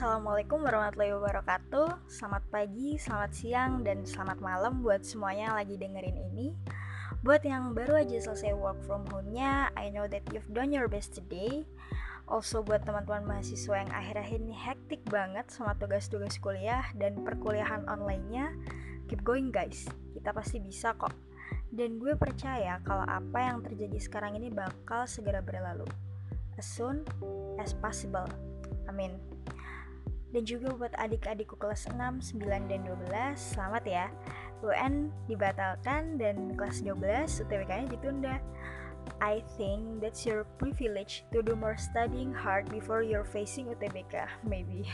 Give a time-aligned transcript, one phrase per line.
[0.00, 2.08] Assalamualaikum warahmatullahi wabarakatuh.
[2.08, 6.56] Selamat pagi, selamat siang, dan selamat malam buat semuanya yang lagi dengerin ini.
[7.20, 11.12] Buat yang baru aja selesai work from home-nya I know that you've done your best
[11.12, 11.68] today.
[12.24, 18.56] Also buat teman-teman mahasiswa yang akhir-akhir ini hektik banget sama tugas-tugas kuliah dan perkuliahan online-nya
[19.04, 19.84] Keep going guys,
[20.16, 21.12] kita pasti bisa kok.
[21.68, 25.84] Dan gue percaya kalau apa yang terjadi sekarang ini bakal segera berlalu.
[26.56, 27.04] As soon
[27.60, 28.24] as possible.
[28.88, 29.29] Amin
[30.30, 34.06] dan juga buat adik-adikku kelas 6, 9, dan 12, selamat ya.
[34.62, 38.38] UN dibatalkan dan kelas 12 UTBK-nya ditunda.
[39.18, 44.86] I think that's your privilege to do more studying hard before you're facing UTBK, maybe.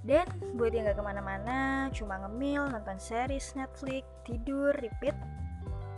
[0.00, 0.24] Dan
[0.56, 5.12] buat yang gak ke mana-mana, cuma ngemil, nonton series Netflix, tidur, repeat,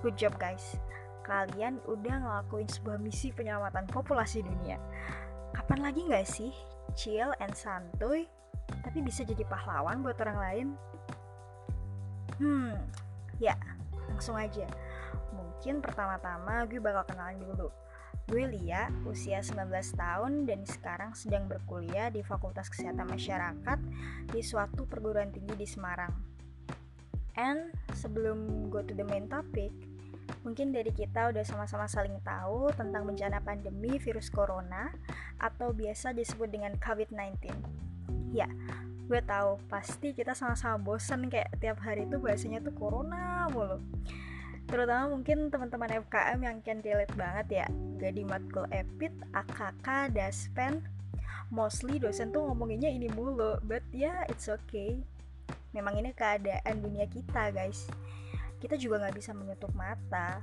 [0.03, 0.75] good job guys.
[1.23, 4.83] Kalian udah ngelakuin sebuah misi penyelamatan populasi dunia.
[5.53, 6.53] Kapan lagi gak sih
[6.93, 8.29] chill and santuy,
[8.85, 10.67] tapi bisa jadi pahlawan buat orang lain?
[12.41, 12.77] Hmm,
[13.41, 13.57] ya,
[14.09, 14.67] langsung aja.
[15.33, 17.69] Mungkin pertama-tama gue bakal kenalan dulu.
[18.29, 23.79] Gue Lia, usia 19 tahun dan sekarang sedang berkuliah di Fakultas Kesehatan Masyarakat
[24.31, 26.13] di suatu perguruan tinggi di Semarang.
[27.35, 29.73] And sebelum go to the main topic,
[30.43, 34.95] mungkin dari kita udah sama-sama saling tahu tentang bencana pandemi virus corona
[35.39, 37.51] atau biasa disebut dengan COVID-19.
[38.35, 38.51] Ya,
[39.07, 43.79] gue tahu pasti kita sama-sama bosen kayak tiap hari itu bahasanya tuh corona mulu.
[44.71, 47.67] Terutama mungkin teman-teman FKM yang can relate banget ya.
[48.01, 50.81] Gak di matkul epit, AKK, daspen
[51.53, 55.05] mostly dosen tuh ngomonginnya ini mulu but ya yeah, it's okay.
[55.77, 57.85] Memang ini keadaan dunia kita guys
[58.63, 60.39] kita juga nggak bisa menutup mata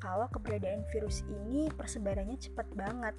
[0.00, 3.12] kalau keberadaan virus ini persebarannya cepat banget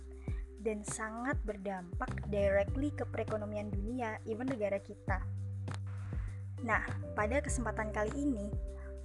[0.66, 5.22] dan sangat berdampak directly ke perekonomian dunia, even negara kita.
[6.62, 6.82] Nah,
[7.18, 8.50] pada kesempatan kali ini,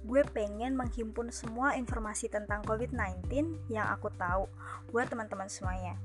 [0.05, 3.29] gue pengen menghimpun semua informasi tentang COVID-19
[3.73, 4.45] yang aku tahu
[4.93, 5.97] buat teman-teman semuanya.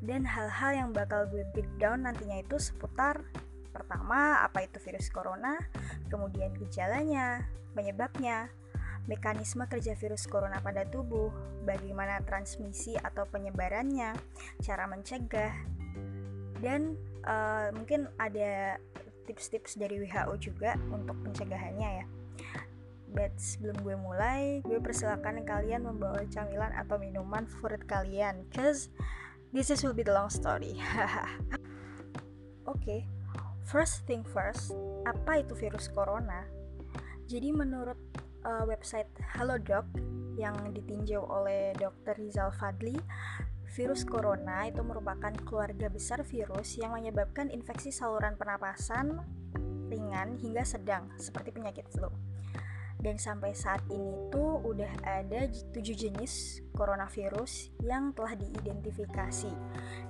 [0.00, 3.24] Dan hal-hal yang bakal gue breakdown nantinya itu seputar
[3.72, 5.56] pertama apa itu virus corona,
[6.12, 8.52] kemudian gejalanya, penyebabnya,
[9.08, 11.32] mekanisme kerja virus corona pada tubuh,
[11.64, 14.12] bagaimana transmisi atau penyebarannya,
[14.60, 15.56] cara mencegah,
[16.60, 18.76] dan uh, mungkin ada
[19.24, 22.06] tips-tips dari WHO juga untuk pencegahannya ya.
[23.08, 28.92] But sebelum gue mulai, gue persilakan kalian membawa camilan atau minuman favorit kalian, cause
[29.56, 30.76] this is will be the long story.
[32.68, 33.00] Oke, okay.
[33.64, 34.76] first thing first,
[35.08, 36.44] apa itu virus corona?
[37.24, 37.96] Jadi menurut
[38.44, 39.86] uh, website Halodoc
[40.38, 42.14] yang ditinjau oleh Dr.
[42.14, 42.94] Rizal Fadli,
[43.74, 49.18] virus corona itu merupakan keluarga besar virus yang menyebabkan infeksi saluran pernapasan
[49.88, 52.08] ringan hingga sedang seperti penyakit flu.
[52.98, 59.54] Dan sampai saat ini tuh udah ada 7 jenis coronavirus yang telah diidentifikasi.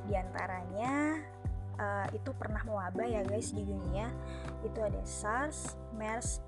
[0.08, 1.20] Di antaranya
[1.76, 4.08] uh, itu pernah mewabah ya guys di dunia.
[4.64, 6.40] Itu ada SARS, MERS,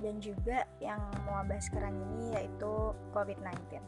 [0.00, 3.80] dan juga yang mewabah sekarang ini yaitu COVID-19.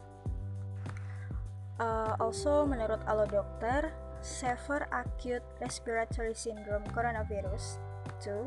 [1.79, 3.87] Uh, also, menurut Alo Dokter,
[4.19, 7.79] Severe Acute Respiratory Syndrome Coronavirus
[8.27, 8.43] 2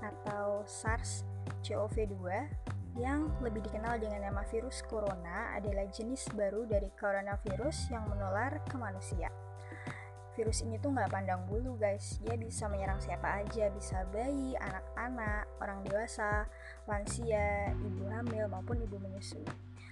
[0.00, 2.24] atau SARS-CoV-2
[2.96, 8.74] yang lebih dikenal dengan nama virus corona adalah jenis baru dari coronavirus yang menular ke
[8.80, 9.28] manusia
[10.40, 12.16] virus ini tuh nggak pandang bulu guys.
[12.24, 13.68] Dia bisa menyerang siapa aja.
[13.76, 16.48] Bisa bayi anak-anak orang dewasa
[16.88, 19.44] lansia ibu hamil maupun ibu menyusui.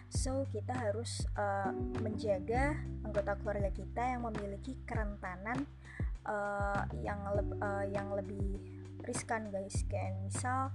[0.08, 1.68] So kita harus uh,
[2.00, 5.68] menjaga anggota keluarga kita yang memiliki kerentanan
[6.24, 8.56] uh, yang leb, uh, yang lebih
[9.04, 9.84] riskan guys.
[9.84, 10.72] Kayak misal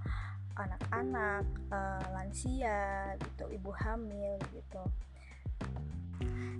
[0.54, 4.86] anak-anak uh, lansia gitu ibu hamil gitu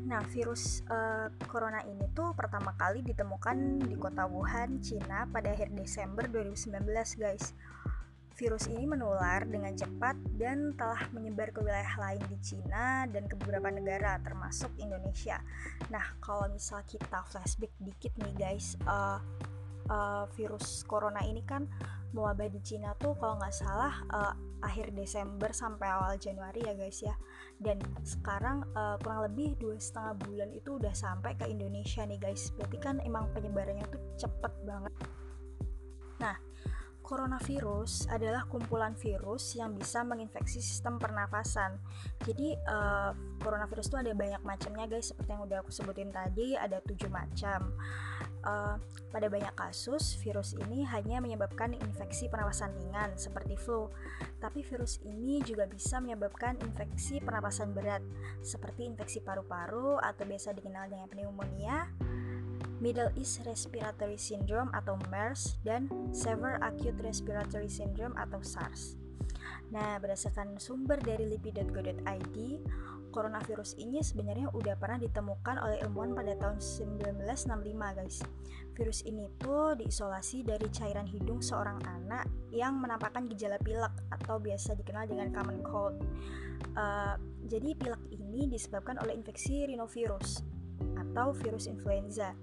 [0.05, 5.73] Nah, virus uh, corona ini tuh pertama kali ditemukan di kota Wuhan, Cina pada akhir
[5.73, 6.77] Desember 2019,
[7.17, 7.57] guys.
[8.35, 13.39] Virus ini menular dengan cepat dan telah menyebar ke wilayah lain di Cina dan ke
[13.39, 15.39] beberapa negara termasuk Indonesia.
[15.89, 19.23] Nah, kalau misal kita flashback dikit nih guys, uh,
[19.89, 21.71] uh, virus corona ini kan
[22.15, 27.03] mewabah di Cina tuh kalau nggak salah uh, akhir Desember sampai awal Januari ya guys
[27.03, 27.15] ya
[27.65, 32.53] dan sekarang uh, kurang lebih dua setengah bulan itu udah sampai ke Indonesia nih guys.
[32.61, 34.93] Berarti kan emang penyebarannya tuh cepet banget.
[36.21, 36.37] Nah
[37.05, 41.77] Coronavirus adalah kumpulan virus yang bisa menginfeksi sistem pernafasan.
[42.25, 43.13] Jadi uh,
[43.45, 47.77] coronavirus itu ada banyak macamnya guys, seperti yang udah aku sebutin tadi ada tujuh macam.
[48.45, 48.81] Uh,
[49.13, 53.93] pada banyak kasus virus ini hanya menyebabkan infeksi pernapasan ringan seperti flu,
[54.41, 58.01] tapi virus ini juga bisa menyebabkan infeksi pernapasan berat
[58.41, 61.89] seperti infeksi paru-paru atau biasa dikenal dengan pneumonia
[62.85, 69.01] Middle East Respiratory Syndrome atau MERS dan Severe Acute Respiratory Syndrome atau SARS.
[69.73, 72.37] Nah, berdasarkan sumber dari lipid.go.id,
[73.09, 78.21] coronavirus ini sebenarnya udah pernah ditemukan oleh ilmuwan pada tahun 1965, guys.
[78.77, 84.77] Virus ini tuh diisolasi dari cairan hidung seorang anak yang menampakkan gejala pilek atau biasa
[84.77, 85.97] dikenal dengan common cold.
[86.77, 87.17] Uh,
[87.49, 90.45] jadi pilek ini disebabkan oleh infeksi rhinovirus
[90.99, 92.35] atau virus influenza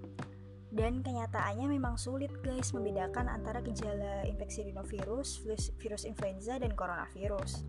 [0.72, 7.68] dan kenyataannya memang sulit guys membedakan antara gejala infeksi rhinovirus, virus, virus influenza dan coronavirus.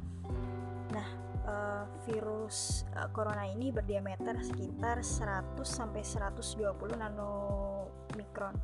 [0.95, 1.07] Nah,
[1.43, 6.63] uh, virus uh, corona ini berdiameter sekitar 100 sampai 120
[6.95, 8.55] nanomikron.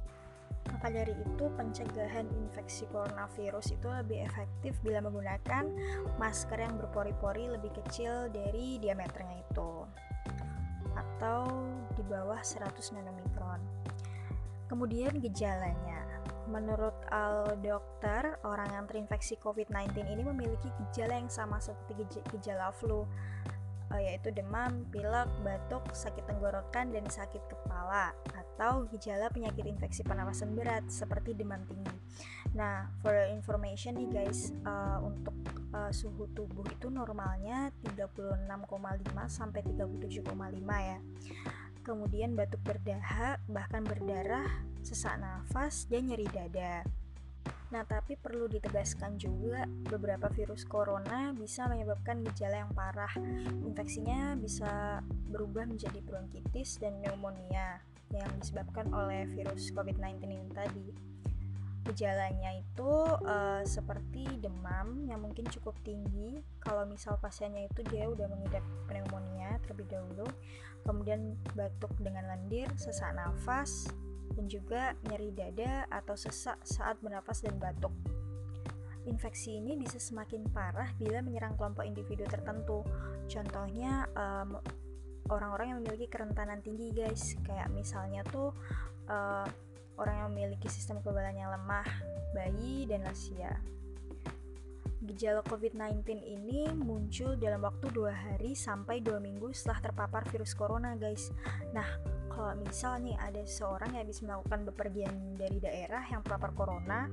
[0.69, 5.67] Maka dari itu pencegahan infeksi coronavirus itu lebih efektif bila menggunakan
[6.15, 9.83] masker yang berpori-pori lebih kecil dari diameternya itu
[10.95, 11.43] atau
[11.99, 13.59] di bawah 100 nanomikron.
[14.69, 16.05] Kemudian gejalanya.
[16.49, 23.05] Menurut al dokter, orang yang terinfeksi COVID-19 ini memiliki gejala yang sama seperti gejala flu,
[23.93, 30.57] eh, yaitu demam, pilek, batuk, sakit tenggorokan, dan sakit kepala, atau gejala penyakit infeksi pernapasan
[30.57, 31.93] berat seperti demam tinggi.
[32.57, 35.37] Nah, for information nih guys, uh, untuk
[35.73, 38.49] uh, suhu tubuh itu normalnya 36,5
[39.29, 40.25] sampai 37,5
[40.81, 40.97] ya
[41.89, 44.45] kemudian batuk berdahak, bahkan berdarah,
[44.85, 46.85] sesak nafas, dan nyeri dada.
[47.73, 53.13] Nah, tapi perlu ditegaskan juga beberapa virus corona bisa menyebabkan gejala yang parah.
[53.65, 55.01] Infeksinya bisa
[55.33, 57.81] berubah menjadi bronkitis dan pneumonia
[58.13, 61.08] yang disebabkan oleh virus COVID-19 ini tadi.
[61.89, 62.91] Gejalanya itu
[63.25, 66.37] uh, seperti demam yang mungkin cukup tinggi.
[66.61, 70.29] Kalau misal pasiennya itu dia udah mengidap pneumonia terlebih dahulu,
[70.85, 73.89] kemudian batuk dengan lendir, sesak nafas,
[74.37, 77.91] dan juga nyeri dada atau sesak saat bernapas dan batuk.
[79.09, 82.85] Infeksi ini bisa semakin parah bila menyerang kelompok individu tertentu.
[83.25, 84.61] Contohnya um,
[85.33, 87.33] orang-orang yang memiliki kerentanan tinggi, guys.
[87.41, 88.53] Kayak misalnya tuh
[89.09, 89.49] uh,
[89.99, 91.85] orang yang memiliki sistem kekebalan yang lemah,
[92.31, 93.59] bayi dan lansia.
[94.99, 100.95] Gejala COVID-19 ini muncul dalam waktu dua hari sampai dua minggu setelah terpapar virus corona,
[100.99, 101.31] guys.
[101.71, 101.87] Nah,
[102.27, 107.07] kalau misal nih ada seorang yang habis melakukan bepergian dari daerah yang terpapar corona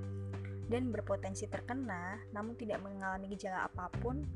[0.67, 4.27] dan berpotensi terkena, namun tidak mengalami gejala apa pun,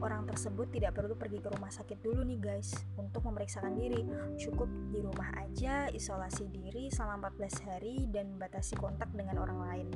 [0.00, 4.04] orang tersebut tidak perlu pergi ke rumah sakit dulu nih guys untuk memeriksakan diri.
[4.36, 9.88] Cukup di rumah aja, isolasi diri selama 14 hari dan membatasi kontak dengan orang lain.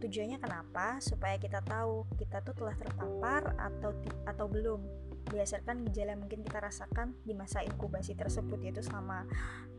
[0.00, 0.96] Tujuannya kenapa?
[0.98, 3.92] Supaya kita tahu kita tuh telah terpapar atau
[4.24, 4.80] atau belum
[5.28, 9.28] berdasarkan gejala yang mungkin kita rasakan di masa inkubasi tersebut yaitu selama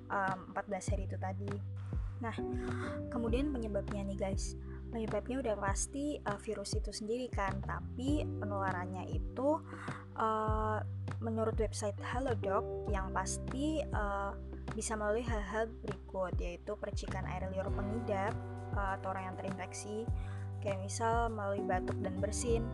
[0.07, 1.51] um, 14 hari itu tadi.
[2.21, 2.37] Nah,
[3.09, 4.53] kemudian penyebabnya nih guys.
[4.91, 9.63] Penyebabnya udah pasti uh, virus itu sendiri kan, tapi penularannya itu
[10.19, 10.83] uh,
[11.23, 14.35] menurut website Halodoc yang pasti uh,
[14.75, 18.35] bisa melalui hal-hal berikut yaitu percikan air liur pengidap
[18.75, 20.03] uh, atau orang yang terinfeksi.
[20.59, 22.67] Kayak misal melalui batuk dan bersin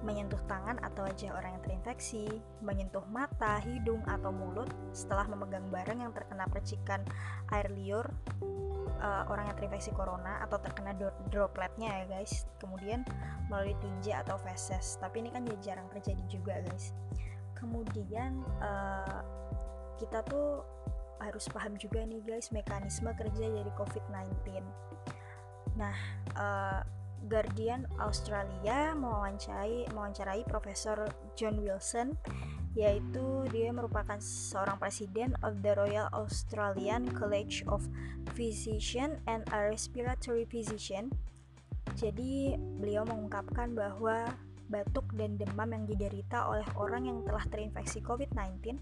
[0.00, 5.98] menyentuh tangan atau wajah orang yang terinfeksi, menyentuh mata, hidung, atau mulut setelah memegang barang
[6.00, 7.04] yang terkena percikan
[7.52, 8.06] air liur
[9.00, 10.94] uh, orang yang terinfeksi corona atau terkena
[11.32, 12.46] dropletnya ya guys.
[12.60, 13.02] Kemudian
[13.48, 16.92] melalui tinja atau feses, tapi ini kan jarang terjadi juga guys.
[17.56, 19.20] Kemudian uh,
[20.00, 20.64] kita tuh
[21.20, 24.64] harus paham juga nih guys mekanisme kerja dari COVID-19.
[25.76, 25.96] Nah,
[26.36, 26.80] uh,
[27.28, 31.04] Guardian Australia mewawancarai mewawancarai Profesor
[31.36, 32.16] John Wilson
[32.78, 37.82] yaitu dia merupakan seorang presiden of the Royal Australian College of
[38.38, 41.10] Physician and a Respiratory Physician.
[41.98, 44.30] Jadi beliau mengungkapkan bahwa
[44.70, 48.78] batuk dan demam yang diderita oleh orang yang telah terinfeksi COVID-19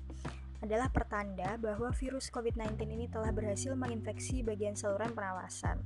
[0.61, 5.81] adalah pertanda bahwa virus COVID-19 ini telah berhasil menginfeksi bagian saluran pernapasan.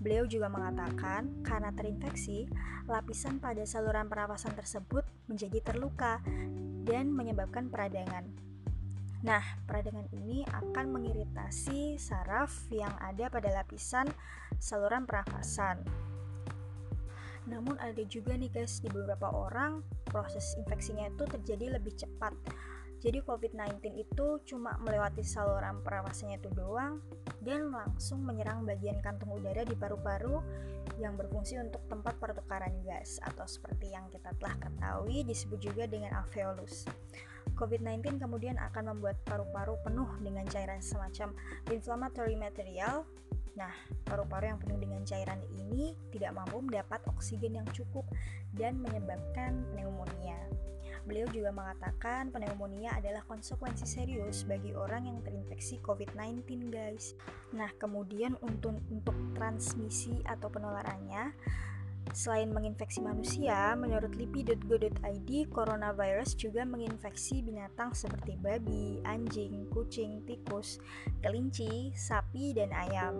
[0.00, 2.48] Beliau juga mengatakan, karena terinfeksi,
[2.88, 6.24] lapisan pada saluran pernapasan tersebut menjadi terluka
[6.88, 8.24] dan menyebabkan peradangan.
[9.20, 14.08] Nah, peradangan ini akan mengiritasi saraf yang ada pada lapisan
[14.56, 15.84] saluran pernapasan.
[17.44, 22.32] Namun ada juga nih guys di beberapa orang proses infeksinya itu terjadi lebih cepat.
[23.00, 27.00] Jadi COVID-19 itu cuma melewati saluran pernapasannya itu doang
[27.40, 30.36] dan langsung menyerang bagian kantung udara di paru-paru
[31.00, 36.12] yang berfungsi untuk tempat pertukaran gas atau seperti yang kita telah ketahui disebut juga dengan
[36.20, 36.84] alveolus.
[37.56, 41.32] COVID-19 kemudian akan membuat paru-paru penuh dengan cairan semacam
[41.72, 43.08] inflammatory material
[43.58, 43.72] Nah,
[44.06, 48.06] paru-paru yang penuh dengan cairan ini tidak mampu mendapat oksigen yang cukup
[48.54, 50.38] dan menyebabkan pneumonia.
[51.10, 57.18] Beliau juga mengatakan pneumonia adalah konsekuensi serius bagi orang yang terinfeksi COVID-19, guys.
[57.50, 61.34] Nah, kemudian untuk untuk transmisi atau penularannya,
[62.10, 70.82] Selain menginfeksi manusia, menurut lipi.go.id, coronavirus juga menginfeksi binatang seperti babi, anjing, kucing, tikus,
[71.22, 73.14] kelinci, sapi, dan ayam.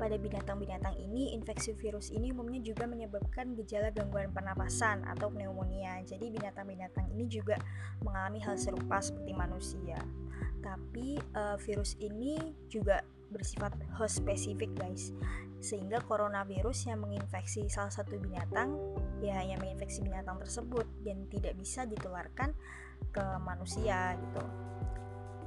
[0.00, 6.00] Pada binatang-binatang ini, infeksi virus ini umumnya juga menyebabkan gejala gangguan pernapasan atau pneumonia.
[6.08, 7.60] Jadi binatang-binatang ini juga
[8.00, 10.00] mengalami hal serupa seperti manusia.
[10.64, 15.14] Tapi uh, virus ini juga bersifat host spesifik guys.
[15.60, 18.74] Sehingga coronavirus yang menginfeksi salah satu binatang
[19.20, 22.52] ya hanya menginfeksi binatang tersebut dan tidak bisa ditularkan
[23.12, 24.44] ke manusia gitu.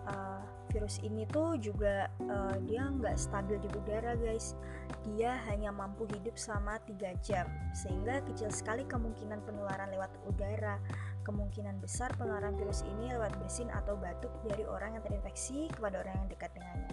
[0.03, 4.57] Uh, virus ini tuh juga uh, dia nggak stabil di udara guys.
[5.03, 10.79] Dia hanya mampu hidup selama 3 jam sehingga kecil sekali kemungkinan penularan lewat udara
[11.23, 16.15] kemungkinan besar penularan virus ini lewat bersin atau batuk dari orang yang terinfeksi kepada orang
[16.23, 16.91] yang dekat dengannya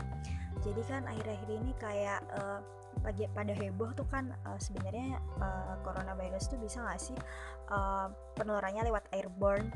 [0.59, 2.61] jadi kan akhir-akhir ini kayak uh,
[3.33, 7.17] pada heboh tuh kan uh, sebenarnya uh, coronavirus tuh bisa nggak sih
[7.71, 9.71] uh, penularannya lewat airborne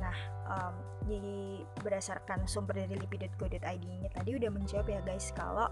[0.00, 0.16] Nah,
[0.48, 5.68] um, jadi berdasarkan sumber dari lipid.go.id ini tadi udah menjawab ya guys kalau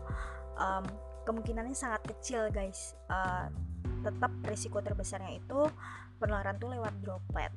[0.60, 0.84] um,
[1.24, 2.92] kemungkinannya sangat kecil guys.
[3.08, 3.48] Uh,
[4.04, 5.60] tetap risiko terbesarnya itu
[6.20, 7.50] penularan tuh lewat droplet.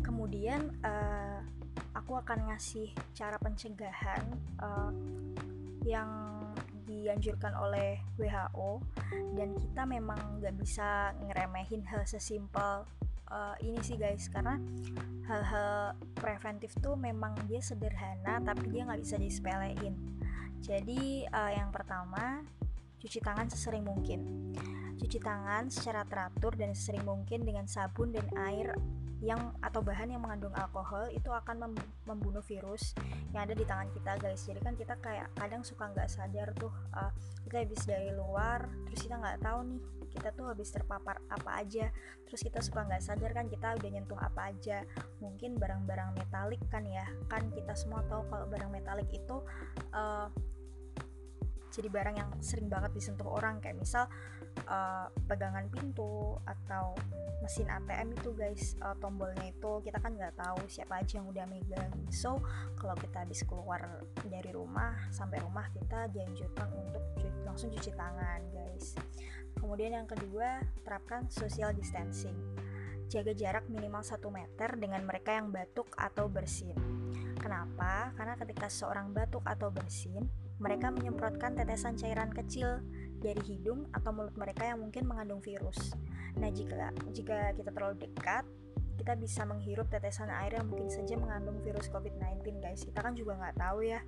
[0.00, 1.44] Kemudian uh,
[1.94, 4.24] aku akan ngasih cara pencegahan
[4.58, 4.90] uh,
[5.86, 6.08] yang
[6.84, 8.82] dianjurkan oleh WHO
[9.38, 12.82] dan kita memang nggak bisa ngeremehin hal sesimpel
[13.30, 14.58] uh, ini sih guys karena
[15.30, 19.94] hal-hal preventif tuh memang dia sederhana tapi dia nggak bisa disepelein.
[20.60, 22.42] Jadi uh, yang pertama
[23.00, 24.52] cuci tangan sesering mungkin.
[25.00, 28.76] Cuci tangan secara teratur dan sesering mungkin dengan sabun dan air
[29.20, 31.76] yang atau bahan yang mengandung alkohol itu akan
[32.08, 32.96] membunuh virus
[33.36, 34.40] yang ada di tangan kita guys.
[34.48, 37.12] Jadi kan kita kayak kadang suka nggak sadar tuh uh,
[37.44, 41.92] kita habis dari luar terus kita nggak tahu nih kita tuh habis terpapar apa aja.
[42.26, 44.82] Terus kita suka nggak sadar kan kita udah nyentuh apa aja.
[45.20, 47.04] Mungkin barang-barang metalik kan ya.
[47.28, 49.36] Kan kita semua tahu kalau barang metalik itu
[49.92, 50.32] uh,
[51.70, 53.62] jadi barang yang sering banget disentuh orang.
[53.62, 54.04] Kayak misal
[54.70, 56.94] uh, pegangan pintu atau
[57.42, 61.44] mesin ATM itu guys uh, tombolnya itu kita kan nggak tahu siapa aja yang udah
[61.50, 62.38] megang so
[62.78, 63.80] kalau kita habis keluar
[64.22, 68.94] dari rumah sampai rumah kita dianjurkan untuk cuci, langsung cuci tangan guys
[69.58, 72.36] kemudian yang kedua terapkan social distancing
[73.10, 76.78] jaga jarak minimal 1 meter dengan mereka yang batuk atau bersin.
[77.42, 78.14] Kenapa?
[78.14, 80.30] Karena ketika seorang batuk atau bersin,
[80.62, 82.78] mereka menyemprotkan tetesan cairan kecil
[83.20, 85.92] dari hidung atau mulut mereka yang mungkin mengandung virus.
[86.40, 88.48] Nah, jika jika kita terlalu dekat,
[89.00, 92.84] kita bisa menghirup tetesan air yang mungkin saja mengandung virus COVID-19, guys.
[92.84, 94.00] Kita kan juga nggak tahu ya.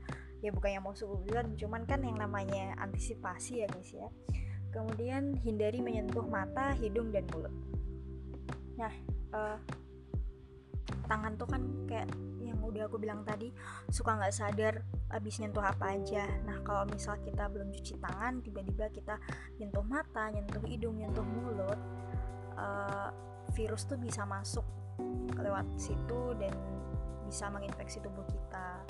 [0.43, 4.09] Ya bukannya mau suudon, cuman kan yang namanya antisipasi ya, guys ya.
[4.73, 7.53] Kemudian hindari menyentuh mata, hidung dan mulut.
[8.81, 8.93] Nah,
[9.37, 9.59] uh,
[11.07, 12.09] tangan tuh kan kayak
[12.53, 13.49] yang udah aku bilang tadi
[13.89, 14.75] suka nggak sadar
[15.09, 16.29] abis nyentuh apa aja.
[16.45, 19.17] Nah kalau misal kita belum cuci tangan tiba-tiba kita
[19.57, 21.81] nyentuh mata nyentuh hidung nyentuh mulut
[22.61, 23.09] uh,
[23.57, 24.65] virus tuh bisa masuk
[25.41, 26.53] lewat situ dan
[27.25, 28.85] bisa menginfeksi tubuh kita.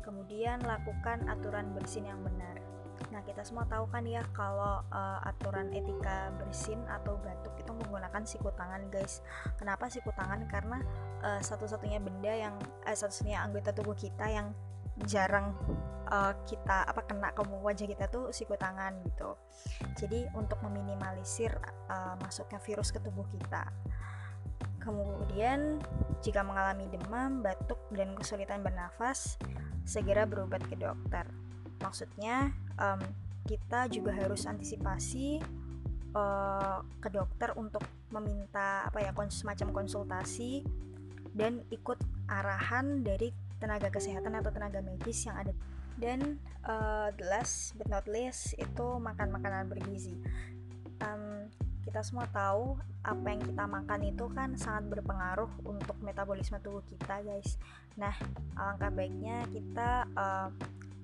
[0.00, 2.73] Kemudian lakukan aturan bersin yang benar
[3.14, 8.26] Nah, kita semua tahu kan ya kalau uh, aturan etika bersin atau batuk itu menggunakan
[8.26, 9.22] siku tangan, guys.
[9.54, 10.50] Kenapa siku tangan?
[10.50, 10.82] Karena
[11.22, 14.50] uh, satu-satunya benda yang uh, satu-satunya anggota tubuh kita yang
[15.06, 15.54] jarang
[16.10, 19.38] uh, kita apa kena ke wajah kita tuh siku tangan gitu.
[19.94, 21.54] Jadi untuk meminimalisir
[21.86, 23.70] uh, masuknya virus ke tubuh kita.
[24.82, 25.78] Kemudian
[26.20, 29.40] jika mengalami demam, batuk dan kesulitan bernafas,
[29.86, 31.24] segera berobat ke dokter.
[31.84, 33.00] Maksudnya um,
[33.44, 35.44] kita juga harus antisipasi
[36.16, 40.64] uh, ke dokter untuk meminta apa ya kons semacam konsultasi
[41.36, 42.00] dan ikut
[42.30, 45.52] arahan dari tenaga kesehatan atau tenaga medis yang ada.
[45.94, 50.16] Dan uh, the last but not least itu makan makanan bergizi.
[51.04, 51.52] Um,
[51.84, 57.20] kita semua tahu apa yang kita makan itu kan sangat berpengaruh untuk metabolisme tubuh kita
[57.20, 57.60] guys.
[58.00, 58.16] Nah
[58.56, 60.48] alangkah baiknya kita uh,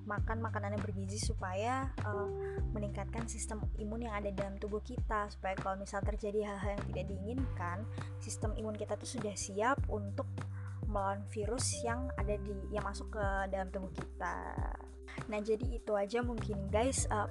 [0.05, 2.27] makan makanan yang bergizi supaya uh,
[2.73, 5.29] meningkatkan sistem imun yang ada dalam tubuh kita.
[5.29, 7.77] Supaya kalau misal terjadi hal-hal yang tidak diinginkan
[8.17, 10.25] sistem imun kita tuh sudah siap untuk
[10.89, 14.37] melawan virus yang ada di yang masuk ke dalam tubuh kita.
[15.29, 17.05] Nah jadi itu aja mungkin guys.
[17.07, 17.29] Uh,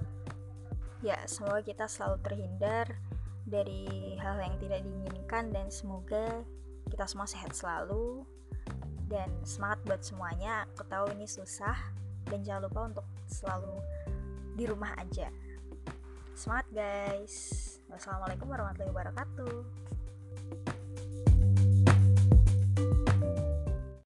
[1.01, 2.87] ya semoga kita selalu terhindar
[3.49, 6.47] dari hal yang tidak diinginkan dan semoga
[6.89, 8.23] kita semua sehat selalu.
[9.11, 10.71] Dan semangat buat semuanya.
[10.71, 12.00] Aku tahu ini susah
[12.31, 13.75] dan jangan lupa untuk selalu
[14.55, 15.29] di rumah aja.
[16.39, 17.35] Semangat guys.
[17.91, 19.55] Wassalamualaikum warahmatullahi wabarakatuh